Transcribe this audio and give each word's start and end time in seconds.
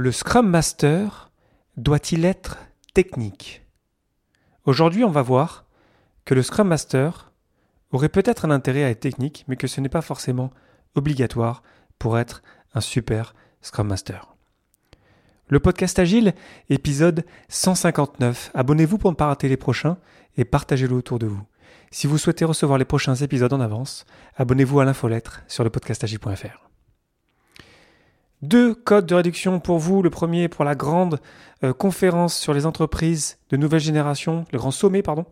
le 0.00 0.12
Scrum 0.12 0.48
Master 0.48 1.30
doit-il 1.76 2.24
être 2.24 2.56
technique? 2.94 3.66
Aujourd'hui, 4.64 5.04
on 5.04 5.10
va 5.10 5.20
voir 5.20 5.66
que 6.24 6.32
le 6.32 6.42
Scrum 6.42 6.68
Master 6.68 7.30
aurait 7.92 8.08
peut-être 8.08 8.46
un 8.46 8.50
intérêt 8.50 8.82
à 8.82 8.88
être 8.88 9.00
technique, 9.00 9.44
mais 9.46 9.56
que 9.56 9.66
ce 9.66 9.78
n'est 9.82 9.90
pas 9.90 10.00
forcément 10.00 10.52
obligatoire 10.94 11.62
pour 11.98 12.18
être 12.18 12.42
un 12.72 12.80
super 12.80 13.34
Scrum 13.60 13.88
Master. 13.88 14.34
Le 15.48 15.60
podcast 15.60 15.98
Agile, 15.98 16.32
épisode 16.70 17.26
159. 17.50 18.52
Abonnez-vous 18.54 18.96
pour 18.96 19.10
ne 19.10 19.16
pas 19.16 19.26
rater 19.26 19.50
les 19.50 19.58
prochains 19.58 19.98
et 20.38 20.46
partagez-le 20.46 20.94
autour 20.94 21.18
de 21.18 21.26
vous. 21.26 21.42
Si 21.90 22.06
vous 22.06 22.16
souhaitez 22.16 22.46
recevoir 22.46 22.78
les 22.78 22.86
prochains 22.86 23.16
épisodes 23.16 23.52
en 23.52 23.60
avance, 23.60 24.06
abonnez-vous 24.36 24.80
à 24.80 24.86
l'infolettre 24.86 25.42
sur 25.46 25.62
le 25.62 25.68
podcastagile.fr. 25.68 26.69
Deux 28.42 28.74
codes 28.74 29.06
de 29.06 29.14
réduction 29.14 29.60
pour 29.60 29.78
vous. 29.78 30.02
Le 30.02 30.10
premier 30.10 30.48
pour 30.48 30.64
la 30.64 30.74
grande 30.74 31.20
euh, 31.62 31.74
conférence 31.74 32.34
sur 32.36 32.54
les 32.54 32.64
entreprises 32.64 33.36
de 33.50 33.58
nouvelle 33.58 33.80
génération, 33.80 34.46
le 34.52 34.58
grand 34.58 34.70
sommet, 34.70 35.02
pardon, 35.02 35.26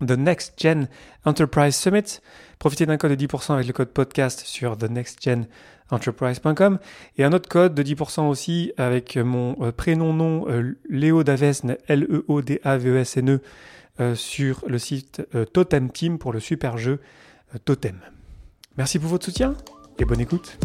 The 0.00 0.12
Next 0.12 0.54
Gen 0.58 0.88
Enterprise 1.26 1.76
Summit. 1.76 2.20
Profitez 2.58 2.86
d'un 2.86 2.96
code 2.96 3.12
de 3.12 3.26
10% 3.26 3.52
avec 3.52 3.66
le 3.66 3.74
code 3.74 3.90
podcast 3.90 4.40
sur 4.46 4.78
thenextgenenterprise.com 4.78 6.78
et 7.18 7.24
un 7.24 7.32
autre 7.32 7.50
code 7.50 7.74
de 7.74 7.82
10% 7.82 8.28
aussi 8.28 8.72
avec 8.78 9.18
mon 9.18 9.54
euh, 9.60 9.70
prénom 9.70 10.14
nom 10.14 10.48
euh, 10.48 10.78
Léo 10.88 11.24
Davesne 11.24 11.76
L-E-O-D-A-V-E-S-N-E 11.88 13.40
sur 14.14 14.62
le 14.68 14.78
site 14.78 15.26
Totem 15.52 15.90
Team 15.90 16.20
pour 16.20 16.32
le 16.32 16.38
super 16.38 16.78
jeu 16.78 17.00
Totem. 17.64 17.98
Merci 18.76 19.00
pour 19.00 19.08
votre 19.08 19.24
soutien 19.24 19.56
et 19.98 20.04
bonne 20.04 20.20
écoute. 20.20 20.56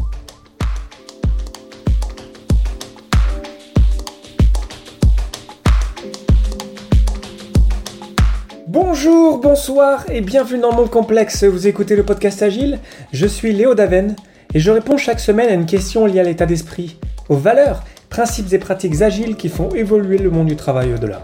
Bonjour, 8.73 9.37
bonsoir 9.37 10.03
et 10.09 10.21
bienvenue 10.21 10.59
dans 10.59 10.73
mon 10.73 10.87
complexe. 10.87 11.43
Vous 11.43 11.67
écoutez 11.67 11.95
le 11.95 12.01
podcast 12.01 12.41
Agile. 12.41 12.79
Je 13.11 13.27
suis 13.27 13.53
Léo 13.53 13.75
Daven 13.75 14.15
et 14.55 14.59
je 14.59 14.71
réponds 14.71 14.97
chaque 14.97 15.19
semaine 15.19 15.47
à 15.47 15.53
une 15.53 15.67
question 15.67 16.07
liée 16.07 16.19
à 16.19 16.23
l'état 16.23 16.47
d'esprit, 16.47 16.97
aux 17.29 17.35
valeurs, 17.35 17.83
principes 18.09 18.51
et 18.51 18.57
pratiques 18.57 19.03
agiles 19.03 19.35
qui 19.35 19.47
font 19.47 19.69
évoluer 19.75 20.17
le 20.17 20.31
monde 20.31 20.47
du 20.47 20.55
travail 20.55 20.91
au-delà. 20.91 21.21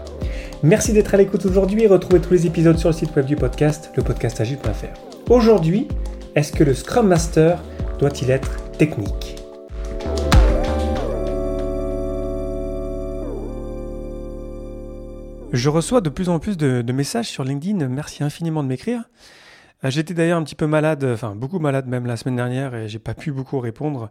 Merci 0.62 0.92
d'être 0.92 1.12
à 1.12 1.16
l'écoute 1.16 1.44
aujourd'hui 1.44 1.82
et 1.82 1.88
retrouvez 1.88 2.20
tous 2.20 2.34
les 2.34 2.46
épisodes 2.46 2.78
sur 2.78 2.90
le 2.90 2.94
site 2.94 3.16
web 3.16 3.26
du 3.26 3.34
podcast, 3.34 3.90
lepodcastagile.fr. 3.96 5.28
Aujourd'hui, 5.28 5.88
est-ce 6.36 6.52
que 6.52 6.62
le 6.62 6.72
Scrum 6.72 7.08
Master 7.08 7.60
doit-il 7.98 8.30
être 8.30 8.58
technique? 8.78 9.29
Je 15.52 15.68
reçois 15.68 16.00
de 16.00 16.08
plus 16.08 16.28
en 16.28 16.38
plus 16.38 16.56
de, 16.56 16.92
messages 16.92 17.28
sur 17.28 17.42
LinkedIn. 17.42 17.88
Merci 17.88 18.22
infiniment 18.22 18.62
de 18.62 18.68
m'écrire. 18.68 19.02
Euh, 19.84 19.90
j'étais 19.90 20.14
d'ailleurs 20.14 20.38
un 20.38 20.44
petit 20.44 20.54
peu 20.54 20.66
malade, 20.66 21.04
enfin 21.04 21.34
beaucoup 21.34 21.58
malade 21.58 21.88
même 21.88 22.06
la 22.06 22.16
semaine 22.16 22.36
dernière 22.36 22.74
et 22.74 22.88
j'ai 22.88 22.98
pas 22.98 23.14
pu 23.14 23.32
beaucoup 23.32 23.58
répondre. 23.58 24.10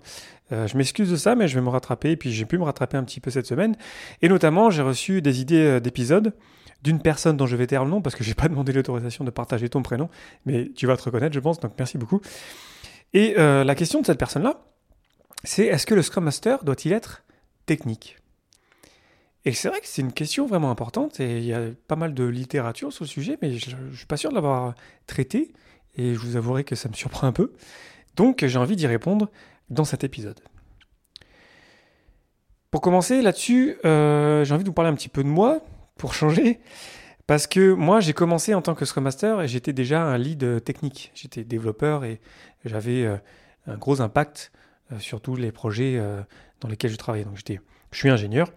Euh, 0.51 0.67
je 0.67 0.75
m'excuse 0.75 1.09
de 1.09 1.15
ça, 1.15 1.35
mais 1.35 1.47
je 1.47 1.55
vais 1.55 1.61
me 1.61 1.69
rattraper. 1.69 2.11
Et 2.11 2.17
puis 2.17 2.33
j'ai 2.33 2.45
pu 2.45 2.57
me 2.57 2.63
rattraper 2.63 2.97
un 2.97 3.03
petit 3.03 3.21
peu 3.21 3.31
cette 3.31 3.45
semaine. 3.45 3.77
Et 4.21 4.27
notamment, 4.27 4.69
j'ai 4.69 4.81
reçu 4.81 5.21
des 5.21 5.39
idées 5.39 5.61
euh, 5.61 5.79
d'épisodes 5.79 6.33
d'une 6.83 7.01
personne 7.01 7.37
dont 7.37 7.45
je 7.45 7.55
vais 7.55 7.67
taire 7.67 7.83
le 7.85 7.89
nom 7.89 8.01
parce 8.01 8.15
que 8.15 8.23
j'ai 8.23 8.33
pas 8.33 8.47
demandé 8.49 8.73
l'autorisation 8.73 9.23
de 9.23 9.31
partager 9.31 9.69
ton 9.69 9.81
prénom, 9.81 10.09
mais 10.45 10.69
tu 10.75 10.87
vas 10.87 10.97
te 10.97 11.03
reconnaître, 11.03 11.33
je 11.33 11.39
pense. 11.39 11.59
Donc 11.59 11.71
merci 11.77 11.97
beaucoup. 11.97 12.21
Et 13.13 13.33
la 13.35 13.73
question 13.75 14.01
de 14.01 14.05
cette 14.05 14.19
personne-là, 14.19 14.61
c'est 15.43 15.65
est-ce 15.65 15.87
que 15.87 15.95
le 15.95 16.03
Scrum 16.03 16.23
Master 16.23 16.63
doit-il 16.63 16.93
être 16.93 17.23
technique? 17.65 18.18
Et 19.45 19.53
c'est 19.53 19.69
vrai 19.69 19.79
que 19.79 19.87
c'est 19.87 20.01
une 20.01 20.11
question 20.11 20.45
vraiment 20.45 20.69
importante 20.69 21.19
et 21.19 21.37
il 21.37 21.45
y 21.45 21.53
a 21.53 21.61
pas 21.87 21.95
mal 21.95 22.13
de 22.13 22.25
littérature 22.25 22.91
sur 22.91 23.05
le 23.05 23.09
sujet, 23.09 23.37
mais 23.41 23.53
je 23.53 23.75
ne 23.75 23.95
suis 23.95 24.05
pas 24.05 24.17
sûr 24.17 24.31
de 24.31 24.35
l'avoir 24.35 24.75
traité 25.07 25.53
et 25.95 26.13
je 26.13 26.19
vous 26.19 26.35
avouerai 26.35 26.65
que 26.65 26.75
ça 26.75 26.89
me 26.89 26.93
surprend 26.93 27.27
un 27.27 27.31
peu. 27.31 27.53
Donc 28.15 28.45
j'ai 28.45 28.57
envie 28.57 28.75
d'y 28.75 28.87
répondre 28.87 29.29
dans 29.69 29.85
cet 29.85 30.03
épisode. 30.03 30.39
Pour 32.69 32.81
commencer 32.81 33.21
là-dessus, 33.21 33.77
euh, 33.85 34.43
j'ai 34.43 34.53
envie 34.53 34.63
de 34.63 34.69
vous 34.69 34.73
parler 34.73 34.91
un 34.91 34.95
petit 34.95 35.09
peu 35.09 35.23
de 35.23 35.29
moi 35.29 35.61
pour 35.97 36.13
changer. 36.13 36.59
Parce 37.25 37.47
que 37.47 37.73
moi, 37.73 37.99
j'ai 37.99 38.13
commencé 38.13 38.55
en 38.55 38.61
tant 38.61 38.73
que 38.73 38.85
Scrum 38.85 39.03
Master 39.03 39.41
et 39.41 39.47
j'étais 39.47 39.73
déjà 39.73 40.01
un 40.01 40.17
lead 40.17 40.63
technique. 40.63 41.11
J'étais 41.13 41.43
développeur 41.43 42.03
et 42.03 42.19
j'avais 42.65 43.05
euh, 43.05 43.17
un 43.67 43.77
gros 43.77 44.01
impact 44.01 44.51
euh, 44.91 44.99
sur 44.99 45.21
tous 45.21 45.35
les 45.35 45.51
projets 45.51 46.01
dans 46.59 46.67
lesquels 46.67 46.91
je 46.91 46.97
travaillais. 46.97 47.25
Donc 47.25 47.37
j'étais, 47.37 47.59
je 47.91 47.97
suis 47.97 48.09
ingénieur 48.09 48.51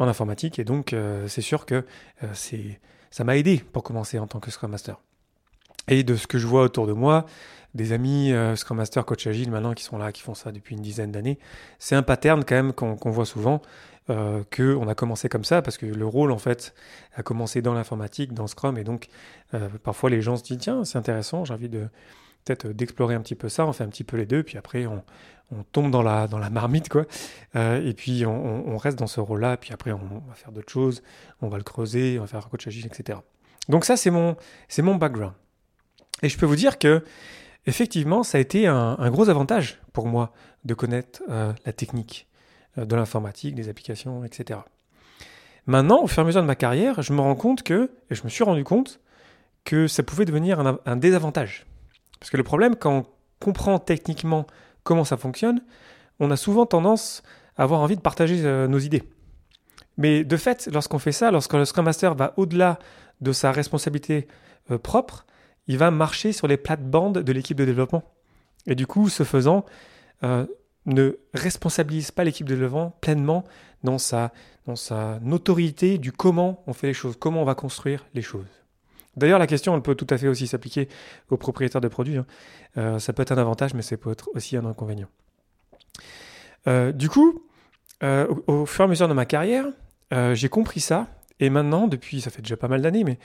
en 0.00 0.08
informatique. 0.08 0.58
Et 0.58 0.64
donc, 0.64 0.92
euh, 0.92 1.28
c'est 1.28 1.42
sûr 1.42 1.66
que 1.66 1.74
euh, 2.24 2.26
c'est, 2.32 2.80
ça 3.10 3.22
m'a 3.22 3.36
aidé 3.36 3.62
pour 3.72 3.84
commencer 3.84 4.18
en 4.18 4.26
tant 4.26 4.40
que 4.40 4.50
Scrum 4.50 4.72
Master. 4.72 4.98
Et 5.88 6.02
de 6.02 6.16
ce 6.16 6.26
que 6.26 6.38
je 6.38 6.46
vois 6.46 6.62
autour 6.62 6.86
de 6.86 6.92
moi, 6.92 7.26
des 7.74 7.92
amis 7.92 8.32
euh, 8.32 8.56
Scrum 8.56 8.78
Master, 8.78 9.04
Coach 9.04 9.26
Agile 9.26 9.50
maintenant 9.50 9.74
qui 9.74 9.84
sont 9.84 9.98
là, 9.98 10.10
qui 10.10 10.22
font 10.22 10.34
ça 10.34 10.52
depuis 10.52 10.74
une 10.74 10.82
dizaine 10.82 11.12
d'années, 11.12 11.38
c'est 11.78 11.94
un 11.94 12.02
pattern 12.02 12.44
quand 12.44 12.56
même 12.56 12.72
qu'on, 12.72 13.10
voit 13.10 13.26
souvent. 13.26 13.62
Qu'on 14.08 14.88
a 14.88 14.94
commencé 14.96 15.28
comme 15.28 15.44
ça 15.44 15.62
parce 15.62 15.78
que 15.78 15.86
le 15.86 16.04
rôle 16.04 16.32
en 16.32 16.38
fait 16.38 16.74
a 17.14 17.22
commencé 17.22 17.62
dans 17.62 17.74
l'informatique, 17.74 18.34
dans 18.34 18.48
Scrum 18.48 18.76
et 18.76 18.82
donc 18.82 19.06
parfois 19.84 20.10
les 20.10 20.20
gens 20.20 20.36
se 20.36 20.42
disent 20.42 20.58
tiens 20.58 20.84
c'est 20.84 20.98
intéressant, 20.98 21.44
j'ai 21.44 21.54
envie 21.54 21.68
de 21.68 21.86
peut-être 22.44 22.68
d'explorer 22.68 23.14
un 23.14 23.20
petit 23.20 23.34
peu 23.34 23.48
ça, 23.48 23.66
on 23.66 23.72
fait 23.72 23.84
un 23.84 23.88
petit 23.88 24.04
peu 24.04 24.16
les 24.16 24.26
deux 24.26 24.42
puis 24.42 24.58
après 24.58 24.86
on, 24.86 25.02
tombe 25.72 25.90
dans 25.90 26.02
la, 26.02 26.28
dans 26.28 26.38
la 26.38 26.48
marmite, 26.48 26.88
quoi. 26.88 27.06
Euh, 27.56 27.84
et 27.84 27.92
puis 27.92 28.24
on, 28.24 28.76
reste 28.76 28.98
dans 28.98 29.08
ce 29.08 29.18
rôle-là, 29.18 29.56
puis 29.56 29.72
après 29.72 29.90
on, 29.90 29.98
va 30.28 30.34
faire 30.34 30.52
d'autres 30.52 30.70
choses, 30.70 31.02
on 31.42 31.48
va 31.48 31.56
le 31.58 31.64
creuser, 31.64 32.18
on 32.18 32.22
va 32.22 32.28
faire 32.28 32.46
un 32.46 32.48
coach 32.48 32.68
agile, 32.68 32.86
etc. 32.86 33.18
Donc 33.68 33.84
ça, 33.84 33.96
c'est 33.96 34.10
mon, 34.10 34.36
c'est 34.68 34.82
mon 34.82 34.94
background. 34.94 35.34
Et 36.22 36.28
je 36.28 36.38
peux 36.38 36.46
vous 36.46 36.56
dire 36.56 36.78
que, 36.78 37.02
effectivement, 37.66 38.22
ça 38.22 38.38
a 38.38 38.40
été 38.40 38.66
un, 38.66 39.10
gros 39.10 39.28
avantage 39.28 39.80
pour 39.92 40.06
moi 40.06 40.32
de 40.64 40.74
connaître 40.74 41.22
euh, 41.28 41.52
la 41.64 41.72
technique 41.72 42.28
euh, 42.78 42.84
de 42.84 42.94
l'informatique, 42.94 43.54
des 43.54 43.68
applications, 43.68 44.24
etc. 44.24 44.60
Maintenant, 45.66 46.02
au 46.02 46.06
fur 46.06 46.18
et 46.18 46.22
à 46.22 46.26
mesure 46.26 46.42
de 46.42 46.46
ma 46.46 46.54
carrière, 46.54 47.02
je 47.02 47.12
me 47.12 47.20
rends 47.20 47.34
compte 47.34 47.62
que, 47.62 47.90
et 48.10 48.14
je 48.14 48.22
me 48.24 48.28
suis 48.28 48.44
rendu 48.44 48.64
compte, 48.64 49.00
que 49.64 49.86
ça 49.88 50.02
pouvait 50.02 50.24
devenir 50.24 50.78
un 50.86 50.96
désavantage. 50.96 51.66
Parce 52.20 52.30
que 52.30 52.36
le 52.36 52.44
problème, 52.44 52.76
quand 52.76 52.98
on 52.98 53.06
comprend 53.40 53.78
techniquement 53.78 54.46
comment 54.84 55.04
ça 55.04 55.16
fonctionne, 55.16 55.62
on 56.20 56.30
a 56.30 56.36
souvent 56.36 56.66
tendance 56.66 57.22
à 57.56 57.62
avoir 57.62 57.80
envie 57.80 57.96
de 57.96 58.00
partager 58.00 58.44
euh, 58.44 58.68
nos 58.68 58.78
idées. 58.78 59.02
Mais 59.96 60.24
de 60.24 60.36
fait, 60.36 60.68
lorsqu'on 60.72 60.98
fait 60.98 61.12
ça, 61.12 61.30
lorsque 61.30 61.54
le 61.54 61.64
Scrum 61.64 61.84
Master 61.84 62.14
va 62.14 62.34
au-delà 62.36 62.78
de 63.20 63.32
sa 63.32 63.52
responsabilité 63.52 64.28
euh, 64.70 64.78
propre, 64.78 65.26
il 65.66 65.78
va 65.78 65.90
marcher 65.90 66.32
sur 66.32 66.46
les 66.46 66.56
plates-bandes 66.56 67.18
de 67.18 67.32
l'équipe 67.32 67.56
de 67.56 67.64
développement. 67.64 68.02
Et 68.66 68.74
du 68.74 68.86
coup, 68.86 69.08
ce 69.08 69.24
faisant, 69.24 69.64
euh, 70.22 70.46
ne 70.86 71.18
responsabilise 71.34 72.10
pas 72.10 72.24
l'équipe 72.24 72.46
de 72.46 72.54
développement 72.54 72.96
pleinement 73.00 73.44
dans 73.84 73.98
sa, 73.98 74.32
dans 74.66 74.76
sa 74.76 75.18
notoriété 75.20 75.98
du 75.98 76.12
comment 76.12 76.62
on 76.66 76.72
fait 76.72 76.88
les 76.88 76.94
choses, 76.94 77.16
comment 77.18 77.42
on 77.42 77.44
va 77.44 77.54
construire 77.54 78.06
les 78.14 78.22
choses. 78.22 78.59
D'ailleurs, 79.16 79.38
la 79.38 79.46
question, 79.46 79.78
peut 79.80 79.94
tout 79.94 80.06
à 80.10 80.18
fait 80.18 80.28
aussi 80.28 80.46
s'appliquer 80.46 80.88
aux 81.30 81.36
propriétaires 81.36 81.80
de 81.80 81.88
produits. 81.88 82.18
Hein. 82.18 82.26
Euh, 82.78 82.98
ça 82.98 83.12
peut 83.12 83.22
être 83.22 83.32
un 83.32 83.38
avantage, 83.38 83.74
mais 83.74 83.82
ça 83.82 83.96
peut 83.96 84.12
être 84.12 84.30
aussi 84.34 84.56
un 84.56 84.64
inconvénient. 84.64 85.08
Euh, 86.68 86.92
du 86.92 87.08
coup, 87.08 87.42
euh, 88.02 88.32
au, 88.46 88.66
fur 88.66 88.84
et 88.84 88.86
à 88.86 88.88
mesure 88.88 89.08
de 89.08 89.14
ma 89.14 89.26
carrière, 89.26 89.66
j'ai 90.32 90.48
compris 90.48 90.80
ça. 90.80 91.08
Et 91.38 91.50
maintenant, 91.50 91.86
depuis, 91.86 92.20
ça 92.20 92.30
fait 92.30 92.42
déjà 92.42 92.56
pas 92.56 92.68
mal 92.68 92.82
d'années, 92.82 93.04
mais 93.04 93.18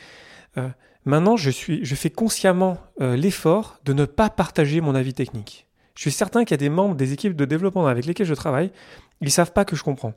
maintenant, 1.04 1.36
je, 1.36 1.50
suis, 1.50 1.84
je 1.84 1.96
fais 1.96 2.12
consciemment 2.12 2.78
l'effort 3.00 3.80
de 3.86 3.94
ne 3.94 4.06
pas 4.06 4.30
partager 4.30 4.82
mon 4.82 4.94
avis 4.94 5.14
technique. 5.14 5.68
Je 5.96 6.02
suis 6.02 6.12
certain 6.12 6.44
qu'il 6.44 6.52
y 6.52 6.56
a 6.56 6.58
des 6.58 6.70
membres 6.70 6.96
des 6.96 7.12
équipes 7.12 7.36
de 7.36 7.46
développement 7.46 7.88
avec 7.88 8.06
lesquels 8.06 8.28
je 8.28 8.34
travaille, 8.34 8.72
ils 9.22 9.26
ne 9.26 9.32
savent 9.32 9.52
pas 9.52 9.66
que 9.66 9.76
je 9.76 9.84
comprends 9.84 10.14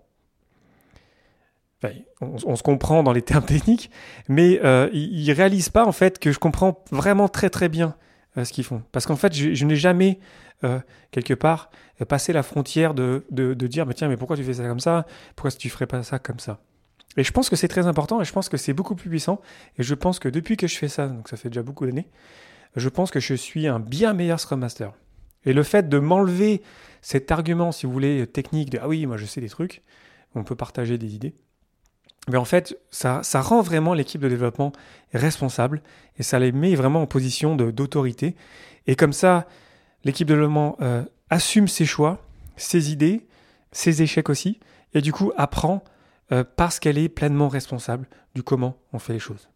on, 2.21 2.57
se 2.57 2.63
comprend 2.63 3.03
dans 3.03 3.13
les 3.13 3.23
termes 3.23 3.45
techniques, 3.47 3.91
mais 4.29 4.61
euh, 4.65 4.89
ils, 4.93 5.29
ne 5.29 5.35
réalisent 5.35 5.69
pas 5.69 5.85
en 5.85 5.93
fait 5.93 6.19
que 6.19 6.33
je 6.33 6.39
comprends 6.39 6.83
vraiment 6.91 7.29
très 7.29 7.51
très 7.51 7.69
bien 7.69 7.95
euh, 8.37 8.45
ce 8.45 8.53
qu'ils 8.53 8.65
font. 8.65 8.83
Parce 8.93 9.07
qu'en 9.07 9.17
fait, 9.17 9.33
je, 9.33 9.65
n'ai 9.65 9.77
jamais 9.77 10.19
euh, 10.65 10.81
quelque 11.11 11.35
part 11.35 11.71
passé 12.09 12.33
la 12.33 12.43
frontière 12.43 12.95
de, 12.95 13.25
de, 13.31 13.55
dire 13.67 13.87
mais 13.87 13.95
tiens 13.95 14.09
mais 14.09 14.17
pourquoi 14.17 14.37
tu 14.37 14.45
fais 14.45 14.55
ça 14.55 14.67
comme 14.67 14.81
ça? 14.81 15.07
Pourquoi 15.37 15.51
tu 15.51 15.69
ferais 15.69 15.87
pas 15.87 16.03
ça 16.03 16.19
comme 16.19 16.39
ça? 16.39 16.61
Et 17.17 17.25
je 17.25 17.33
pense 17.33 17.49
que 17.49 17.57
c'est 17.57 17.69
très 17.69 17.87
important 17.87 18.21
et 18.21 18.25
je 18.25 18.33
pense 18.33 18.49
que 18.49 18.57
c'est 18.57 18.73
beaucoup 18.73 18.95
plus 18.95 19.11
puissant. 19.11 19.41
Et 19.79 19.83
je 19.83 19.95
pense 19.95 20.19
que 20.19 20.29
depuis 20.29 20.57
que 20.57 20.67
je 20.67 20.77
fais 20.77 20.89
ça, 20.89 21.09
donc 21.09 21.29
ça 21.29 21.37
fait 21.37 21.49
déjà 21.49 21.63
beaucoup 21.63 21.87
d'années, 21.87 22.09
je 22.77 22.89
pense 22.89 23.11
que 23.11 23.19
je 23.19 23.35
suis 23.35 23.67
un 23.67 23.81
bien 23.81 24.13
meilleur 24.13 24.39
Scrum 24.39 24.61
Master. 24.61 24.93
Et 25.45 25.53
le 25.53 25.63
fait 25.63 25.89
de 25.89 25.99
m'enlever 25.99 26.63
cet 27.01 27.33
argument, 27.33 27.73
si 27.73 27.87
vous 27.87 27.93
voulez, 27.93 28.27
technique 28.27 28.71
de 28.71 28.79
ah 28.81 28.89
oui, 28.89 29.07
moi 29.07 29.17
je 29.17 29.25
sais 29.25 29.41
des 29.41 29.49
trucs, 29.49 29.83
on 30.35 30.45
peut 30.45 30.57
partager 30.57 30.99
des 30.99 31.15
idées 31.15 31.35
mais 32.29 32.37
en 32.37 32.45
fait, 32.45 32.79
ça, 32.91 33.23
rend 33.35 33.63
vraiment 33.63 33.95
l'équipe 33.95 34.21
de 34.21 34.29
développement 34.29 34.73
responsable 35.15 35.83
et 36.19 36.23
ça 36.23 36.39
les 36.39 36.53
met 36.53 36.75
vraiment 36.75 37.03
en 37.03 37.07
position 37.07 37.57
d'autorité. 37.57 38.37
Et 38.87 38.97
comme 38.97 39.13
ça, 39.13 39.47
l'équipe 40.05 40.29
de 40.29 40.35
développement 40.35 40.77
euh, 40.81 41.05
assume 41.31 41.69
ses 41.69 41.87
choix, 41.87 42.23
ses 42.57 42.93
idées, 42.93 43.27
ses 43.73 44.03
échecs 44.03 44.29
aussi, 44.29 44.61
et 44.95 45.01
du 45.01 45.13
coup 45.13 45.33
apprend 45.37 45.83
euh, 46.33 46.45
parce 46.57 46.79
qu'elle 46.79 46.99
est 46.99 47.09
pleinement 47.09 47.49
responsable 47.49 48.07
du 48.35 48.43
comment 48.43 48.77
on 48.93 48.99
fait 48.99 49.15
les 49.15 49.19
choses. 49.19 49.49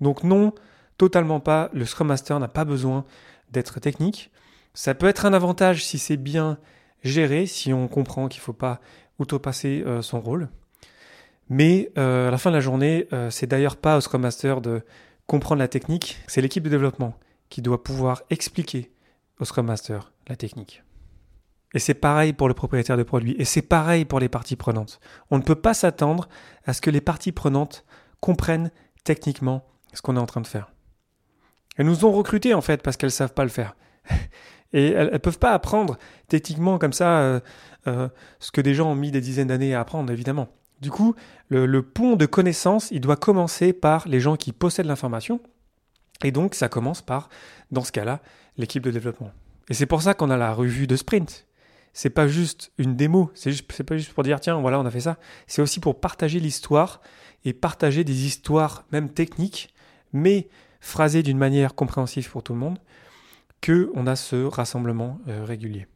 Donc 0.00 0.24
non, 0.24 0.54
totalement 0.96 1.40
pas, 1.40 1.68
le 1.72 1.84
Scrum 1.84 2.08
Master 2.08 2.40
n'a 2.40 2.48
pas 2.48 2.64
besoin 2.64 3.04
d'être 3.50 3.80
technique. 3.80 4.30
Ça 4.72 4.94
peut 4.94 5.06
être 5.06 5.26
un 5.26 5.32
avantage 5.32 5.84
si 5.84 5.98
c'est 5.98 6.16
bien 6.16 6.58
géré, 7.02 7.46
si 7.46 7.72
on 7.72 7.88
comprend 7.88 8.28
qu'il 8.28 8.40
ne 8.40 8.44
faut 8.44 8.52
pas 8.52 8.80
outopasser 9.18 9.82
euh, 9.86 10.02
son 10.02 10.20
rôle. 10.20 10.48
Mais 11.48 11.90
euh, 11.96 12.28
à 12.28 12.30
la 12.30 12.38
fin 12.38 12.50
de 12.50 12.56
la 12.56 12.60
journée, 12.60 13.08
c'est 13.30 13.46
d'ailleurs 13.46 13.76
pas 13.76 13.96
au 13.96 14.00
Scrum 14.00 14.22
Master 14.22 14.60
de 14.60 14.82
comprendre 15.26 15.60
la 15.60 15.68
technique, 15.68 16.18
c'est 16.26 16.40
l'équipe 16.40 16.64
de 16.64 16.68
développement 16.68 17.14
qui 17.48 17.62
doit 17.62 17.82
pouvoir 17.82 18.22
expliquer 18.30 18.92
au 19.40 19.44
Scrum 19.44 19.66
Master 19.66 20.12
la 20.26 20.36
technique. 20.36 20.82
Et 21.74 21.78
c'est 21.78 21.94
pareil 21.94 22.32
pour 22.32 22.48
le 22.48 22.54
propriétaire 22.54 22.96
de 22.96 23.02
produit, 23.02 23.36
et 23.38 23.44
c'est 23.44 23.62
pareil 23.62 24.04
pour 24.04 24.20
les 24.20 24.28
parties 24.28 24.56
prenantes. 24.56 25.00
On 25.30 25.38
ne 25.38 25.42
peut 25.42 25.54
pas 25.54 25.74
s'attendre 25.74 26.28
à 26.64 26.72
ce 26.72 26.80
que 26.80 26.90
les 26.90 27.02
parties 27.02 27.32
prenantes 27.32 27.84
comprennent 28.20 28.70
techniquement 29.04 29.66
ce 29.92 30.02
qu'on 30.02 30.16
est 30.16 30.20
en 30.20 30.26
train 30.26 30.40
de 30.40 30.46
faire. 30.46 30.72
Elles 31.76 31.86
nous 31.86 32.04
ont 32.04 32.12
recrutés 32.12 32.54
en 32.54 32.60
fait 32.60 32.82
parce 32.82 32.96
qu'elles 32.96 33.08
ne 33.08 33.12
savent 33.12 33.34
pas 33.34 33.44
le 33.44 33.50
faire. 33.50 33.76
Et 34.72 34.90
elles 34.90 35.12
ne 35.12 35.18
peuvent 35.18 35.38
pas 35.38 35.52
apprendre 35.52 35.96
techniquement 36.26 36.78
comme 36.78 36.92
ça 36.92 37.20
euh, 37.20 37.40
euh, 37.86 38.08
ce 38.38 38.50
que 38.50 38.60
des 38.60 38.74
gens 38.74 38.90
ont 38.90 38.94
mis 38.94 39.10
des 39.10 39.22
dizaines 39.22 39.48
d'années 39.48 39.74
à 39.74 39.80
apprendre, 39.80 40.12
évidemment. 40.12 40.48
Du 40.80 40.90
coup, 40.90 41.14
le, 41.48 41.82
pont 41.82 42.16
de 42.16 42.26
connaissances, 42.26 42.90
il 42.90 43.00
doit 43.00 43.16
commencer 43.16 43.72
par 43.72 44.06
les 44.08 44.20
gens 44.20 44.36
qui 44.36 44.52
possèdent 44.52 44.86
l'information. 44.86 45.40
Et 46.22 46.30
donc, 46.30 46.54
ça 46.54 46.68
commence 46.68 47.02
par, 47.02 47.28
dans 47.70 47.84
ce 47.84 47.92
cas-là, 47.92 48.20
l'équipe 48.56 48.82
de 48.82 48.90
développement. 48.90 49.32
Et 49.68 49.74
c'est 49.74 49.86
pour 49.86 50.02
ça 50.02 50.14
qu'on 50.14 50.30
a 50.30 50.36
la 50.36 50.52
revue 50.52 50.86
de 50.86 50.96
sprint 50.96 51.48
c'est 51.98 52.10
pas 52.10 52.28
juste 52.28 52.70
une 52.78 52.94
démo, 52.94 53.32
c'est 53.34 53.82
pas 53.82 53.96
juste 53.96 54.12
pour 54.12 54.22
dire 54.22 54.38
tiens 54.38 54.60
voilà 54.60 54.78
on 54.78 54.86
a 54.86 54.90
fait 54.90 55.00
ça, 55.00 55.16
c'est 55.48 55.62
aussi 55.62 55.80
pour 55.80 56.00
partager 56.00 56.38
l'histoire 56.38 57.00
et 57.44 57.52
partager 57.52 58.04
des 58.04 58.24
histoires 58.24 58.84
même 58.92 59.08
techniques, 59.08 59.74
mais 60.12 60.48
phrasées 60.80 61.24
d'une 61.24 61.38
manière 61.38 61.74
compréhensive 61.74 62.30
pour 62.30 62.44
tout 62.44 62.52
le 62.52 62.60
monde, 62.60 62.78
que 63.60 63.90
on 63.94 64.06
a 64.06 64.14
ce 64.14 64.44
rassemblement 64.44 65.18
euh, 65.26 65.44
régulier. 65.44 65.88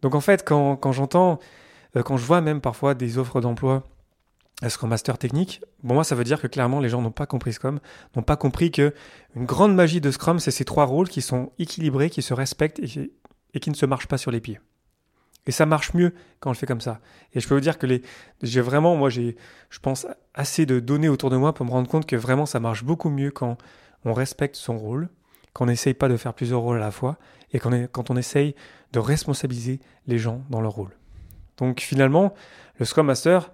Donc 0.00 0.14
en 0.14 0.22
fait 0.22 0.46
quand, 0.46 0.92
j'entends, 0.92 1.40
quand 2.02 2.16
je 2.16 2.24
vois 2.24 2.40
même 2.40 2.60
parfois 2.60 2.94
des 2.94 3.18
offres 3.18 3.40
d'emploi 3.40 3.84
à 4.62 4.70
Scrum 4.70 4.90
Master 4.90 5.18
technique, 5.18 5.62
bon 5.82 5.94
moi 5.94 6.04
ça 6.04 6.14
veut 6.14 6.24
dire 6.24 6.40
que 6.40 6.46
clairement 6.46 6.80
les 6.80 6.88
gens 6.88 7.02
n'ont 7.02 7.10
pas 7.10 7.26
compris 7.26 7.52
Scrum, 7.52 7.78
n'ont 8.14 8.22
pas 8.22 8.36
compris 8.36 8.70
que 8.70 8.94
une 9.34 9.44
grande 9.44 9.74
magie 9.74 10.00
de 10.00 10.10
Scrum 10.10 10.38
c'est 10.38 10.50
ces 10.50 10.64
trois 10.64 10.84
rôles 10.84 11.08
qui 11.08 11.20
sont 11.20 11.52
équilibrés, 11.58 12.10
qui 12.10 12.22
se 12.22 12.34
respectent 12.34 12.80
et 12.80 13.60
qui 13.60 13.70
ne 13.70 13.74
se 13.74 13.86
marchent 13.86 14.08
pas 14.08 14.18
sur 14.18 14.30
les 14.30 14.40
pieds. 14.40 14.58
Et 15.46 15.52
ça 15.52 15.64
marche 15.64 15.94
mieux 15.94 16.12
quand 16.40 16.50
on 16.50 16.52
le 16.52 16.58
fait 16.58 16.66
comme 16.66 16.80
ça. 16.80 17.00
Et 17.32 17.40
je 17.40 17.48
peux 17.48 17.54
vous 17.54 17.60
dire 17.60 17.78
que 17.78 17.86
les, 17.86 18.02
j'ai 18.42 18.60
vraiment, 18.60 18.96
moi, 18.96 19.10
j'ai, 19.10 19.36
je 19.70 19.78
pense, 19.78 20.06
assez 20.34 20.66
de 20.66 20.80
données 20.80 21.08
autour 21.08 21.30
de 21.30 21.36
moi 21.36 21.54
pour 21.54 21.64
me 21.64 21.70
rendre 21.70 21.88
compte 21.88 22.06
que 22.06 22.16
vraiment 22.16 22.46
ça 22.46 22.58
marche 22.58 22.84
beaucoup 22.84 23.10
mieux 23.10 23.30
quand 23.30 23.56
on 24.04 24.12
respecte 24.12 24.56
son 24.56 24.76
rôle, 24.76 25.08
qu'on 25.52 25.66
n'essaye 25.66 25.94
pas 25.94 26.08
de 26.08 26.16
faire 26.16 26.34
plusieurs 26.34 26.60
rôles 26.60 26.78
à 26.78 26.80
la 26.80 26.90
fois, 26.90 27.16
et 27.52 27.60
quand 27.60 28.10
on 28.10 28.16
essaye 28.16 28.54
de 28.92 28.98
responsabiliser 28.98 29.80
les 30.06 30.18
gens 30.18 30.42
dans 30.50 30.60
leur 30.60 30.72
rôle. 30.72 30.90
Donc 31.56 31.80
finalement, 31.80 32.34
le 32.78 32.84
Scrum 32.84 33.06
Master, 33.06 33.52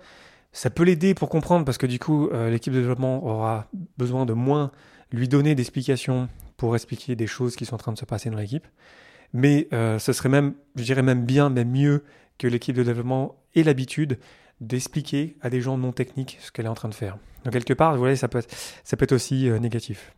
ça 0.53 0.71
peut 0.71 0.83
l'aider 0.83 1.15
pour 1.15 1.29
comprendre 1.29 1.65
parce 1.65 1.79
que 1.79 1.87
du 1.87 1.99
coup, 1.99 2.29
euh, 2.29 2.51
l'équipe 2.51 2.73
de 2.73 2.81
développement 2.81 3.25
aura 3.25 3.69
besoin 3.97 4.27
de 4.27 4.33
moins 4.33 4.71
lui 5.13 5.29
donner 5.29 5.55
d'explications 5.55 6.29
pour 6.57 6.75
expliquer 6.75 7.17
des 7.17 7.27
choses 7.27 7.57
qui 7.57 7.67
sont 7.67 7.75
en 7.75 7.79
train 7.79 7.93
de 7.93 7.99
se 7.99 8.05
passer 8.05 8.31
dans 8.31 8.39
l'équipe. 8.39 8.67
Mais 9.33 9.69
euh, 9.73 9.99
ce 9.99 10.13
serait 10.13 10.29
même, 10.29 10.55
je 10.77 10.85
dirais 10.85 11.03
même 11.03 11.25
bien, 11.25 11.49
même 11.49 11.71
mieux 11.71 12.05
que 12.39 12.47
l'équipe 12.47 12.77
de 12.77 12.83
développement 12.83 13.37
ait 13.55 13.63
l'habitude 13.63 14.19
d'expliquer 14.61 15.37
à 15.41 15.51
des 15.51 15.61
gens 15.61 15.77
non 15.77 15.93
techniques 15.93 16.39
ce 16.41 16.53
qu'elle 16.53 16.67
est 16.67 16.71
en 16.71 16.75
train 16.75 16.89
de 16.89 16.95
faire. 16.95 17.17
Donc 17.45 17.53
quelque 17.53 17.73
part, 17.73 17.93
vous 17.93 17.99
voyez, 17.99 18.17
ça 18.17 18.29
peut 18.29 18.39
être, 18.39 18.55
ça 18.85 18.97
peut 18.97 19.05
être 19.05 19.13
aussi 19.13 19.49
euh, 19.49 19.59
négatif. 19.59 20.13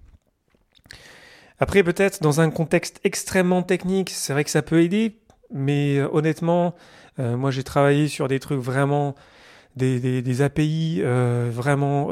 Après, 1.58 1.82
peut-être 1.82 2.20
dans 2.20 2.40
un 2.40 2.50
contexte 2.50 3.00
extrêmement 3.04 3.62
technique, 3.62 4.10
c'est 4.10 4.32
vrai 4.32 4.44
que 4.44 4.50
ça 4.50 4.62
peut 4.62 4.82
aider, 4.82 5.20
mais 5.50 5.98
euh, 5.98 6.08
honnêtement, 6.12 6.74
moi 7.18 7.50
j'ai 7.50 7.62
travaillé 7.62 8.08
sur 8.08 8.28
des 8.28 8.40
trucs 8.40 8.60
vraiment, 8.60 9.14
des, 9.76 10.00
des, 10.00 10.22
des 10.22 10.42
API 10.42 11.02
vraiment 11.02 12.10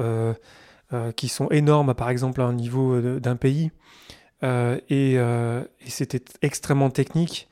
qui 1.17 1.29
sont 1.29 1.49
énormes, 1.51 1.95
par 1.95 2.11
exemple 2.11 2.41
à 2.41 2.45
un 2.45 2.53
niveau 2.53 3.01
d'un 3.01 3.37
pays. 3.37 3.71
Euh, 4.43 4.79
euh, 4.91 5.65
et, 5.81 5.91
c'était 5.91 6.23
extrêmement 6.43 6.91
technique. 6.91 7.49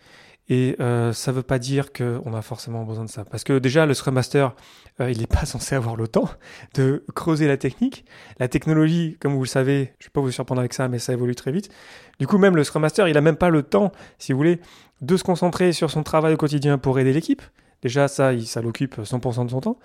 Et 0.51 0.75
euh, 0.81 1.13
ça 1.13 1.31
ne 1.31 1.37
veut 1.37 1.45
pas 1.45 1.61
dire 1.61 1.93
qu'on 1.93 2.35
a 2.35 2.43
forcément 2.43 2.83
besoin 2.83 3.05
de 3.05 3.09
ça. 3.09 3.25
Parce 3.25 3.45
que 3.45 3.61
déjà, 3.61 3.87
le 3.87 3.95
Scrum 3.95 4.15
Master, 4.15 4.57
il 4.99 5.19
n'est 5.19 5.29
pas 5.29 5.45
censé 5.47 5.77
avoir 5.77 5.95
le 5.95 6.09
temps 6.09 6.29
de 6.75 7.05
creuser 7.15 7.47
la 7.47 7.57
technique. 7.57 8.05
La 8.41 8.49
technologie, 8.49 9.17
comme 9.21 9.33
vous 9.33 9.45
le 9.45 9.49
savez, 9.49 9.95
je 10.01 10.07
ne 10.07 10.09
vais 10.09 10.13
pas 10.13 10.21
vous 10.21 10.33
surprendre 10.33 10.61
avec 10.61 10.75
ça, 10.75 10.89
mais 10.89 10.99
ça 10.99 11.13
évolue 11.13 11.37
très 11.37 11.53
vite. 11.53 11.71
Du 12.19 12.27
coup, 12.27 12.37
même 12.37 12.57
le 12.57 12.65
Scrum 12.65 12.83
Master, 12.83 13.07
il 13.07 13.15
n'a 13.15 13.21
même 13.21 13.37
pas 13.37 13.49
le 13.49 13.63
temps, 13.63 13.93
si 14.19 14.33
vous 14.33 14.39
voulez, 14.39 14.61
de 15.01 15.17
se 15.17 15.23
concentrer 15.23 15.73
sur 15.73 15.89
son 15.89 16.03
travail 16.03 16.35
au 16.35 16.37
quotidien 16.37 16.79
pour 16.79 16.99
aider 16.99 17.13
l'équipe. 17.13 17.43
Déjà, 17.83 18.09
ça, 18.09 18.33
ça 18.41 18.61
l'occupe 18.61 18.99
100% 18.99 19.47
de 19.47 19.51
son 19.51 19.61
temps. 19.61 19.79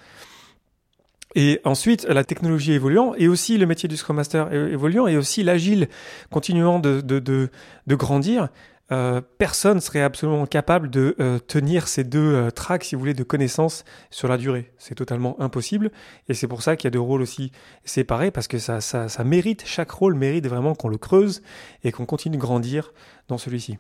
Et 1.36 1.60
ensuite, 1.64 2.06
la 2.10 2.24
technologie 2.24 2.74
évoluant, 2.74 3.14
et 3.16 3.28
aussi 3.28 3.58
le 3.58 3.68
métier 3.68 3.88
du 3.88 3.98
Scrum 3.98 4.16
Master 4.16 4.52
évoluant, 4.52 5.06
et 5.06 5.16
aussi 5.16 5.44
l'agile 5.44 5.90
continuant 6.32 6.80
de, 6.80 7.02
de, 7.02 7.20
de, 7.20 7.50
de 7.86 7.96
grandir, 7.96 8.48
euh, 8.92 9.20
personne 9.40 9.82
serait 9.82 10.04
absolument 10.04 10.46
capable 10.46 10.92
de 10.92 11.16
euh, 11.20 11.40
tenir 11.40 11.88
ces 11.88 12.04
deux 12.04 12.20
euh, 12.20 12.52
tracks, 12.52 12.84
si 12.84 12.94
vous 12.94 13.00
voulez, 13.00 13.16
de 13.16 13.24
connaissances 13.24 13.84
sur 14.12 14.28
la 14.28 14.38
durée. 14.38 14.72
C'est 14.78 14.94
totalement 14.94 15.40
impossible, 15.42 15.92
et 16.30 16.36
c'est 16.36 16.48
pour 16.48 16.62
ça 16.62 16.76
qu'il 16.76 16.86
y 16.86 16.90
a 16.90 16.92
deux 16.92 17.00
rôles 17.00 17.24
aussi 17.24 17.52
séparés, 17.84 18.30
parce 18.30 18.48
que 18.48 18.60
ça, 18.60 18.82
ça, 18.82 19.10
ça 19.10 19.24
mérite, 19.24 19.64
chaque 19.66 19.90
rôle 19.90 20.14
mérite 20.14 20.48
vraiment 20.48 20.76
qu'on 20.76 20.90
le 20.90 20.98
creuse 20.98 21.42
et 21.84 21.92
qu'on 21.92 22.06
continue 22.06 22.38
de 22.38 22.42
grandir 22.42 22.94
dans 23.28 23.40
celui-ci. 23.40 23.80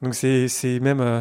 Donc 0.00 0.14
c'est 0.14 0.48
même 0.80 1.00
euh, 1.00 1.20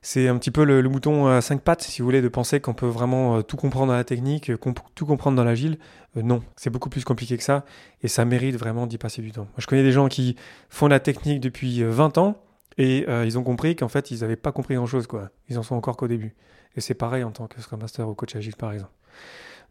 c'est 0.00 0.28
un 0.28 0.38
petit 0.38 0.52
peu 0.52 0.64
le, 0.64 0.80
mouton 0.88 1.26
à 1.26 1.40
cinq 1.40 1.62
pattes, 1.62 1.82
si 1.82 2.00
vous 2.00 2.06
voulez, 2.06 2.22
de 2.22 2.28
penser 2.28 2.60
qu'on 2.60 2.74
peut 2.74 2.86
vraiment 2.86 3.42
tout 3.42 3.56
comprendre 3.56 3.88
dans 3.88 3.96
la 3.96 4.04
technique, 4.04 4.52
tout 4.94 5.04
comprendre 5.04 5.36
dans 5.36 5.42
l'agile. 5.42 5.78
Non, 6.14 6.42
c'est 6.54 6.70
beaucoup 6.70 6.88
plus 6.88 7.04
compliqué 7.04 7.36
que 7.36 7.42
ça, 7.42 7.64
et 8.02 8.08
ça 8.08 8.24
mérite 8.24 8.56
vraiment 8.56 8.86
d'y 8.86 8.98
passer 8.98 9.20
du 9.20 9.32
temps. 9.32 9.42
Moi, 9.42 9.58
je 9.58 9.66
connais 9.66 9.82
des 9.82 9.92
gens 9.92 10.08
qui 10.08 10.36
font 10.70 10.86
la 10.86 11.00
technique 11.00 11.40
depuis 11.40 11.82
20 11.82 12.16
euh, 12.16 12.20
ans, 12.20 12.36
et 12.78 13.06
ils 13.24 13.38
ont 13.38 13.42
compris 13.42 13.74
qu'en 13.74 13.88
fait, 13.88 14.10
ils 14.10 14.20
n'avaient 14.20 14.36
pas 14.36 14.52
compris 14.52 14.74
grand-chose, 14.74 15.06
quoi. 15.06 15.30
Ils 15.48 15.58
en 15.58 15.62
sont 15.62 15.74
encore 15.74 15.96
qu'au 15.96 16.08
début. 16.08 16.34
Et 16.76 16.80
c'est 16.80 16.94
pareil 16.94 17.24
en 17.24 17.30
tant 17.30 17.46
que 17.46 17.60
Scrum 17.60 17.80
Master 17.80 18.08
ou 18.08 18.14
coach 18.14 18.36
agile, 18.36 18.56
par 18.56 18.72
exemple. 18.72 18.92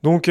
Donc, 0.02 0.30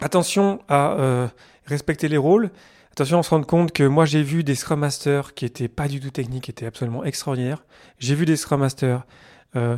attention 0.00 0.60
à 0.68 1.28
respecter 1.66 2.08
les 2.08 2.16
rôles. 2.16 2.50
Attention, 2.92 3.18
on 3.18 3.22
se 3.22 3.30
rend 3.30 3.42
compte 3.42 3.72
que 3.72 3.82
moi 3.82 4.06
j'ai 4.06 4.22
vu 4.22 4.42
des 4.42 4.54
Scrum 4.54 4.80
Masters 4.80 5.34
qui 5.34 5.44
étaient 5.44 5.68
pas 5.68 5.86
du 5.86 6.00
tout 6.00 6.10
techniques, 6.10 6.44
qui 6.44 6.50
étaient 6.50 6.64
absolument 6.64 7.04
extraordinaires. 7.04 7.62
J'ai 7.98 8.14
vu 8.14 8.24
des 8.24 8.36
Scrum 8.36 8.60
Masters 8.60 9.04
euh, 9.54 9.76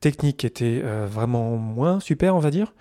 techniques 0.00 0.36
qui 0.36 0.46
étaient 0.46 0.80
euh, 0.84 1.08
vraiment 1.10 1.56
moins 1.56 1.98
super, 1.98 2.36
on 2.36 2.38
va 2.38 2.52
dire. 2.52 2.72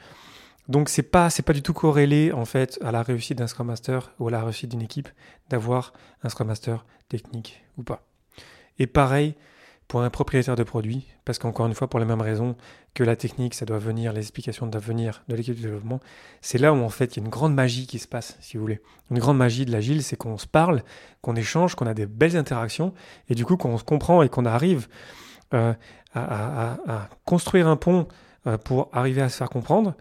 Donc 0.67 0.89
c'est 0.89 1.01
pas 1.01 1.31
c'est 1.31 1.41
pas 1.41 1.53
du 1.53 1.63
tout 1.63 1.73
corrélé 1.73 2.31
en 2.31 2.45
fait 2.45 2.77
à 2.83 2.91
la 2.91 3.01
réussite 3.01 3.39
d'un 3.39 3.47
Scrum 3.47 3.65
Master 3.65 4.13
ou 4.19 4.27
à 4.27 4.31
la 4.31 4.43
réussite 4.43 4.69
d'une 4.69 4.83
équipe 4.83 5.09
d'avoir 5.49 5.93
un 6.21 6.29
Scrum 6.29 6.47
Master 6.47 6.85
technique 7.07 7.63
ou 7.77 7.81
pas. 7.81 8.08
Et 8.79 8.87
pareil, 8.87 9.35
pour 9.89 10.03
un 10.03 10.09
propriétaire 10.11 10.55
de 10.55 10.63
produit, 10.63 11.07
parce 11.25 11.39
qu'encore 11.39 11.65
une 11.65 11.73
fois, 11.73 11.89
pour 11.89 11.99
les 11.99 12.05
mêmes 12.05 12.21
raisons 12.21 12.55
que 12.93 13.03
la 13.03 13.15
technique, 13.15 13.55
ça 13.55 13.65
doit 13.65 13.79
venir, 13.79 14.13
les 14.13 14.21
explications 14.21 14.67
doivent 14.67 14.85
venir 14.85 15.23
de 15.27 15.35
l'équipe 15.35 15.55
de 15.55 15.61
développement, 15.61 15.99
c'est 16.41 16.59
là 16.59 16.73
où 16.73 16.77
en 16.77 16.89
fait 16.89 17.15
il 17.15 17.19
y 17.19 17.23
a 17.23 17.25
une 17.25 17.31
grande 17.31 17.55
magie 17.55 17.87
qui 17.87 17.97
se 17.97 18.07
passe, 18.07 18.37
si 18.39 18.55
vous 18.55 18.61
voulez. 18.61 18.81
Une 19.09 19.17
grande 19.17 19.37
magie 19.37 19.65
de 19.65 19.71
l'agile, 19.71 20.03
c'est 20.03 20.15
qu'on 20.15 20.37
se 20.37 20.45
parle, 20.45 20.83
qu'on 21.21 21.35
échange, 21.35 21.73
qu'on 21.73 21.87
a 21.87 21.95
des 21.95 22.05
belles 22.05 22.37
interactions, 22.37 22.93
et 23.29 23.35
du 23.35 23.45
coup 23.45 23.57
qu'on 23.57 23.79
se 23.79 23.83
comprend 23.83 24.21
et 24.21 24.29
qu'on 24.29 24.45
arrive 24.45 24.87
euh, 25.55 25.73
à, 26.13 27.09
construire 27.25 27.67
un 27.67 27.75
pont 27.75 28.07
euh, 28.45 28.59
pour 28.59 28.89
arriver 28.93 29.23
à 29.23 29.29
se 29.29 29.37
faire 29.37 29.49
comprendre, 29.49 29.95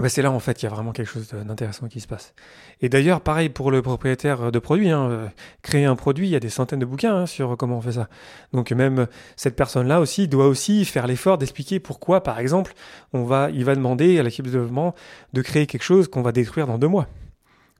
bah, 0.00 0.08
c'est 0.08 0.22
là 0.22 0.30
en 0.30 0.40
fait 0.40 0.54
qu'il 0.54 0.68
y 0.68 0.72
a 0.72 0.74
vraiment 0.74 0.92
quelque 0.92 1.08
chose 1.08 1.28
d'intéressant 1.28 1.88
qui 1.88 2.00
se 2.00 2.06
passe. 2.06 2.34
Et 2.80 2.88
d'ailleurs, 2.88 3.20
pareil 3.20 3.48
pour 3.48 3.70
le 3.70 3.82
propriétaire 3.82 4.50
de 4.50 4.58
produit, 4.58 4.90
hein, 4.90 5.08
euh, 5.10 5.28
créer 5.62 5.84
un 5.84 5.96
produit, 5.96 6.26
il 6.28 6.30
y 6.30 6.36
a 6.36 6.40
des 6.40 6.48
centaines 6.48 6.78
de 6.78 6.86
bouquins 6.86 7.14
hein, 7.14 7.26
sur 7.26 7.56
comment 7.56 7.78
on 7.78 7.80
fait 7.80 7.92
ça. 7.92 8.08
Donc 8.52 8.72
même 8.72 9.06
cette 9.36 9.56
personne-là 9.56 10.00
aussi 10.00 10.28
doit 10.28 10.46
aussi 10.46 10.84
faire 10.84 11.06
l'effort 11.06 11.38
d'expliquer 11.38 11.80
pourquoi, 11.80 12.22
par 12.22 12.38
exemple, 12.38 12.74
on 13.12 13.24
va, 13.24 13.50
il 13.50 13.64
va 13.64 13.74
demander 13.74 14.18
à 14.18 14.22
l'équipe 14.22 14.46
de 14.46 14.50
développement 14.50 14.94
de 15.32 15.42
créer 15.42 15.66
quelque 15.66 15.82
chose 15.82 16.08
qu'on 16.08 16.22
va 16.22 16.32
détruire 16.32 16.66
dans 16.66 16.78
deux 16.78 16.88
mois. 16.88 17.06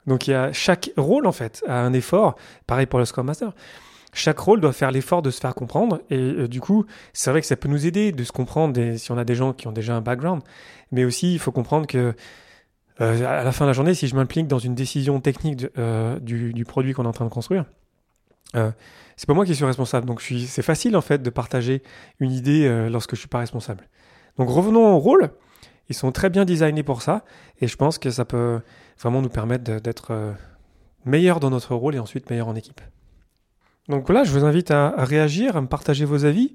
Donc 0.07 0.27
il 0.27 0.33
y 0.33 0.35
a 0.35 0.53
chaque 0.53 0.91
rôle 0.97 1.27
en 1.27 1.33
fait 1.33 1.63
a 1.67 1.81
un 1.81 1.93
effort. 1.93 2.37
Pareil 2.67 2.87
pour 2.87 2.99
le 2.99 3.05
Scrum 3.05 3.27
Master 3.27 3.53
chaque 4.13 4.39
rôle 4.39 4.61
doit 4.61 4.73
faire 4.73 4.91
l'effort 4.91 5.23
de 5.23 5.31
se 5.31 5.41
faire 5.41 5.55
comprendre. 5.55 6.01
Et 6.11 6.17
euh, 6.17 6.49
du 6.49 6.61
coup, 6.61 6.85
c'est 7.13 7.31
vrai 7.31 7.41
que 7.41 7.47
ça 7.47 7.57
peut 7.57 7.69
nous 7.69 7.87
aider 7.87 8.13
de 8.13 8.25
se 8.25 8.33
comprendre 8.33 8.97
si 8.97 9.13
on 9.13 9.19
a 9.19 9.25
des 9.25 9.35
gens 9.35 9.53
qui 9.53 9.69
ont 9.69 9.73
déjà 9.73 9.95
un 9.95 10.01
background. 10.01 10.43
Mais 10.93 11.05
aussi, 11.05 11.33
il 11.33 11.39
faut 11.39 11.53
comprendre 11.53 11.87
que 11.87 12.15
euh, 13.01 13.27
à 13.27 13.45
la 13.45 13.53
fin 13.53 13.65
de 13.65 13.71
la 13.71 13.73
journée, 13.73 13.95
si 13.95 14.09
je 14.09 14.17
m'implique 14.17 14.47
dans 14.47 14.59
une 14.59 14.75
décision 14.75 15.21
technique 15.21 15.67
euh, 15.79 16.19
du, 16.19 16.65
produit 16.65 16.93
qu'on 16.93 17.05
est 17.05 17.09
en 17.09 17.13
train 17.13 17.25
de 17.25 17.31
construire, 17.31 17.65
c'est 18.53 19.27
pas 19.27 19.35
moi 19.35 19.47
qui 19.47 19.55
suis 19.55 19.65
responsable. 19.65 20.07
Donc 20.07 20.23
c'est 20.23 20.63
facile 20.63 20.97
en 20.97 21.01
fait 21.01 21.23
de 21.23 21.31
partager 21.31 21.83
une 22.19 22.33
idée 22.33 22.89
lorsque 22.91 23.15
je 23.15 23.21
suis 23.21 23.29
pas 23.29 23.39
responsable. 23.39 23.89
Donc 24.39 24.49
revenons 24.49 24.89
au 24.89 24.99
rôle. 24.99 25.31
Ils 25.89 25.95
sont 25.95 26.11
très 26.11 26.31
bien 26.31 26.45
designés 26.45 26.83
pour 26.83 27.03
ça. 27.03 27.25
Et 27.61 27.69
je 27.69 27.77
pense 27.77 27.99
que 27.99 28.11
ça 28.11 28.25
peut 28.25 28.61
vraiment 28.99 29.23
nous 29.23 29.29
permettre 29.29 29.81
d'être 29.81 30.35
meilleurs 31.05 31.39
dans 31.39 31.51
notre 31.51 31.77
rôle 31.77 31.95
et 31.95 32.01
ensuite 32.01 32.29
meilleurs 32.29 32.49
en 32.49 32.57
équipe. 32.57 32.81
Donc 33.91 34.07
voilà, 34.07 34.23
je 34.23 34.31
vous 34.31 34.45
invite 34.45 34.71
à, 34.71 34.95
réagir, 34.97 35.57
à 35.57 35.61
me 35.61 35.67
partager 35.67 36.05
vos 36.05 36.25
avis. 36.25 36.55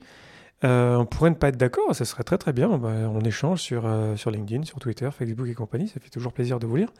Euh, 0.63 0.95
on 0.95 1.05
pourrait 1.05 1.31
ne 1.31 1.35
pas 1.35 1.49
être 1.49 1.57
d'accord, 1.57 1.93
ça 1.93 2.05
serait 2.05 2.23
très 2.23 2.37
très 2.37 2.53
bien. 2.53 2.69
on 2.69 3.19
échange 3.21 3.61
sur, 3.61 3.85
euh, 3.85 4.15
sur 4.15 4.31
LinkedIn, 4.31 4.63
sur 4.63 4.79
Twitter, 4.79 5.09
Facebook 5.11 5.47
et 5.49 5.53
compagnie, 5.53 5.89
ça 5.89 5.99
fait 5.99 6.09
toujours 6.09 6.31
plaisir 6.31 6.59
de 6.59 6.65
vous 6.65 6.77
lire. 6.77 6.93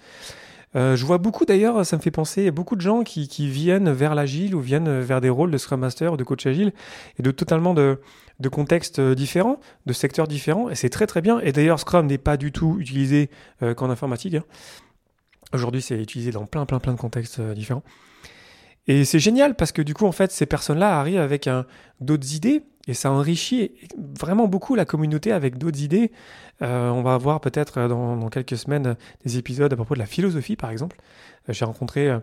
Euh, 0.75 0.97
je 0.97 1.05
vois 1.05 1.19
beaucoup 1.19 1.45
d'ailleurs, 1.45 1.85
ça 1.85 1.95
me 1.95 2.01
fait 2.01 2.11
penser, 2.11 2.51
beaucoup 2.51 2.75
de 2.75 2.81
gens 2.81 3.03
qui, 3.03 3.29
qui 3.29 3.47
viennent 3.47 3.89
vers 3.91 4.13
l'agile 4.13 4.55
ou 4.55 4.59
viennent 4.59 4.99
vers 4.99 5.21
des 5.21 5.29
rôles 5.29 5.51
de 5.51 5.57
Scrum 5.57 5.79
Master 5.79 6.17
de 6.17 6.23
coach 6.25 6.45
agile 6.45 6.73
et 7.17 7.23
de 7.23 7.31
totalement 7.31 7.73
de, 7.73 8.01
de 8.41 8.49
contextes 8.49 8.99
différents, 8.99 9.61
de 9.85 9.93
secteurs 9.93 10.27
différents, 10.27 10.69
et 10.69 10.75
c'est 10.75 10.89
très 10.89 11.07
très 11.07 11.21
bien. 11.21 11.39
Et 11.39 11.53
d'ailleurs, 11.53 11.79
Scrum 11.79 12.07
n'est 12.07 12.17
pas 12.17 12.35
du 12.35 12.51
tout 12.51 12.75
utilisé 12.77 13.29
qu'en 13.77 13.89
informatique. 13.89 14.33
Hein. 14.33 14.43
Aujourd'hui, 15.53 15.81
c'est 15.81 15.97
utilisé 15.97 16.31
dans 16.31 16.45
plein 16.45 16.65
plein 16.65 16.79
plein 16.79 16.91
de 16.91 16.99
contextes 16.99 17.39
différents. 17.39 17.83
Et 18.87 19.03
c'est 19.05 19.19
génial 19.19 19.55
parce 19.55 19.71
que 19.71 19.81
du 19.81 19.93
coup, 19.93 20.05
en 20.05 20.11
fait, 20.11 20.31
ces 20.31 20.45
personnes-là 20.45 20.99
arrivent 20.99 21.19
avec 21.19 21.49
d'autres 21.99 22.35
idées 22.35 22.63
et 22.87 22.93
ça 22.93 23.11
enrichit 23.11 23.71
vraiment 23.97 24.47
beaucoup 24.47 24.75
la 24.75 24.85
communauté 24.85 25.31
avec 25.31 25.57
d'autres 25.57 25.81
idées. 25.81 26.11
Euh, 26.61 26.89
on 26.89 27.01
va 27.01 27.15
avoir 27.15 27.41
peut-être 27.41 27.87
dans, 27.87 28.29
quelques 28.29 28.57
semaines 28.57 28.95
des 29.25 29.37
épisodes 29.37 29.71
à 29.73 29.75
propos 29.75 29.95
de 29.95 29.99
la 29.99 30.05
philosophie, 30.05 30.55
par 30.55 30.69
exemple. 30.69 30.97
Euh, 31.49 31.53
j'ai 31.53 31.65
rencontré 31.65 32.09
euh, 32.09 32.19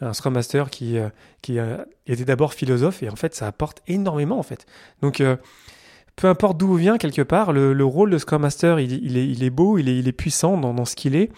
un 0.00 0.12
Scrum 0.12 0.34
Master 0.34 0.70
qui, 0.70 0.96
était 2.06 2.24
d'abord 2.24 2.54
philosophe 2.54 3.02
et 3.02 3.10
en 3.10 3.16
fait, 3.16 3.34
ça 3.34 3.46
apporte 3.46 3.82
énormément, 3.88 4.38
en 4.38 4.42
fait. 4.44 4.66
Donc, 5.02 5.22
peu 6.16 6.28
importe 6.28 6.58
d'où 6.58 6.74
vient, 6.74 6.96
quelque 6.96 7.22
part, 7.22 7.52
le, 7.52 7.84
rôle 7.84 8.10
de 8.10 8.18
Scrum 8.18 8.42
Master, 8.42 8.78
il, 8.78 9.42
est, 9.42 9.50
beau, 9.50 9.78
il 9.78 10.08
est, 10.08 10.12
puissant 10.12 10.56
dans, 10.58 10.84
ce 10.84 10.94
qu'il 10.94 11.16
est 11.16 11.30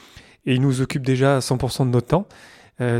et 0.46 0.54
il 0.54 0.60
nous 0.60 0.80
occupe 0.80 1.04
déjà 1.04 1.36
à 1.36 1.38
100% 1.40 1.86
de 1.86 1.90
notre 1.90 2.06
temps. 2.08 2.28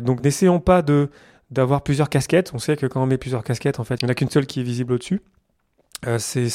donc, 0.02 0.22
n'essayons 0.22 0.60
pas 0.60 0.82
de 0.82 1.10
d'avoir 1.50 1.82
plusieurs 1.82 2.08
casquettes. 2.08 2.52
On 2.54 2.58
sait 2.58 2.76
que 2.76 2.86
quand 2.86 3.02
on 3.02 3.06
met 3.06 3.18
plusieurs 3.18 3.44
casquettes, 3.44 3.80
en 3.80 3.84
fait, 3.84 3.96
il 4.02 4.04
n'y 4.04 4.08
en 4.08 4.12
a 4.12 4.14
qu'une 4.14 4.30
seule 4.30 4.46
qui 4.46 4.60
est 4.60 4.64
visible 4.64 4.94
au-dessus. 4.94 5.20
Euh, 6.06 6.18
c'est, 6.18 6.50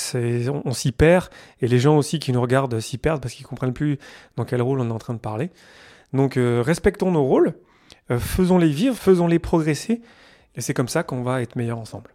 on, 0.49 0.71
s'y 0.71 0.91
perd 0.91 1.29
et 1.61 1.67
les 1.67 1.79
gens 1.79 1.97
aussi 1.97 2.19
qui 2.19 2.31
nous 2.31 2.41
regardent 2.41 2.79
s'y 2.79 2.99
perdent 2.99 3.21
parce 3.21 3.33
qu'ils 3.33 3.45
comprennent 3.45 3.73
plus 3.73 3.97
dans 4.37 4.45
quel 4.45 4.61
rôle 4.61 4.79
on 4.79 4.87
est 4.87 4.93
en 4.93 4.99
train 4.99 5.15
de 5.15 5.19
parler. 5.19 5.49
Donc 6.13 6.37
euh, 6.37 6.61
respectons 6.63 7.11
nos 7.11 7.23
rôles, 7.23 7.55
euh, 8.11 8.19
faisons-les 8.19 8.69
vivre, 8.69 8.95
faisons-les 8.95 9.39
progresser 9.39 10.01
et 10.53 10.61
c'est 10.61 10.75
comme 10.75 10.87
ça 10.87 11.01
qu'on 11.01 11.23
va 11.23 11.41
être 11.41 11.55
meilleurs 11.55 11.79
ensemble. 11.79 12.11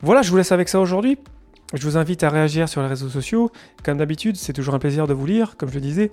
Voilà, 0.00 0.22
je 0.22 0.30
vous 0.30 0.36
laisse 0.36 0.50
avec 0.50 0.68
ça 0.68 0.80
aujourd'hui. 0.80 1.18
Je 1.72 1.82
vous 1.84 1.96
invite 1.96 2.22
à 2.22 2.30
réagir 2.30 2.68
sur 2.68 2.80
les 2.82 2.88
réseaux 2.88 3.08
sociaux. 3.08 3.50
Comme 3.82 3.98
d'habitude, 3.98 4.36
c'est 4.36 4.52
toujours 4.52 4.74
un 4.74 4.78
plaisir 4.78 5.06
de 5.06 5.14
vous 5.14 5.26
lire, 5.26 5.56
comme 5.56 5.68
je 5.68 5.74
le 5.74 5.80
disais. 5.80 6.10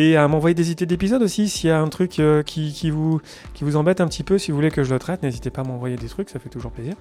Et 0.00 0.16
à 0.16 0.26
m'envoyer 0.28 0.54
des 0.54 0.70
idées 0.70 0.86
d'épisodes 0.86 1.20
aussi. 1.20 1.50
S'il 1.50 1.68
y 1.68 1.70
a 1.70 1.78
un 1.78 1.88
truc 1.88 2.20
euh, 2.20 2.42
qui, 2.42 2.90
vous, 2.90 3.20
qui 3.52 3.64
vous 3.64 3.76
embête 3.76 4.00
un 4.00 4.06
petit 4.06 4.22
peu, 4.22 4.38
si 4.38 4.50
vous 4.50 4.56
voulez 4.56 4.70
que 4.70 4.82
je 4.82 4.94
le 4.94 4.98
traite, 4.98 5.22
n'hésitez 5.22 5.50
pas 5.50 5.60
à 5.60 5.64
m'envoyer 5.64 5.96
des 5.96 6.06
trucs, 6.06 6.30
ça 6.30 6.38
fait 6.38 6.48
toujours 6.48 6.72
plaisir. 6.72 6.94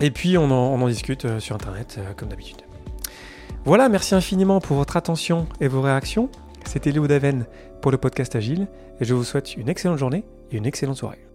Et 0.00 0.10
puis 0.10 0.38
on 0.38 0.50
en, 0.50 0.88
discute 0.88 1.26
euh, 1.26 1.40
sur 1.40 1.54
Internet, 1.54 1.96
euh, 1.98 2.14
comme 2.16 2.30
d'habitude. 2.30 2.62
Voilà, 3.66 3.90
merci 3.90 4.14
infiniment 4.14 4.62
pour 4.62 4.78
votre 4.78 4.96
attention 4.96 5.46
et 5.60 5.68
vos 5.68 5.82
réactions. 5.82 6.30
C'était 6.64 6.90
Léo 6.90 7.06
Daven 7.06 7.44
pour 7.82 7.90
le 7.90 7.98
podcast 7.98 8.34
Agile. 8.34 8.66
Et 8.98 9.04
je 9.04 9.12
vous 9.12 9.22
souhaite 9.22 9.54
une 9.54 9.68
excellente 9.68 9.98
journée 9.98 10.24
et 10.52 10.56
une 10.56 10.64
excellente 10.64 10.96
soirée. 10.96 11.33